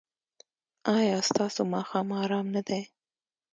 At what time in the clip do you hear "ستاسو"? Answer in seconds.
1.29-1.61